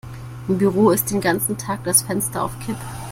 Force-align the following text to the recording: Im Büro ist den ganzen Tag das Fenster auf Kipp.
Im 0.47 0.57
Büro 0.57 0.89
ist 0.89 1.11
den 1.11 1.21
ganzen 1.21 1.59
Tag 1.59 1.83
das 1.83 2.01
Fenster 2.01 2.43
auf 2.43 2.57
Kipp. 2.65 2.75